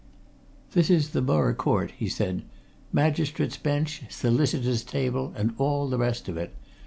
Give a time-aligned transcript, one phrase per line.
[0.71, 2.41] "This is the Borough Court," he said.
[2.91, 6.55] "Magistrates' bench, solicitors' table, and all the rest of it.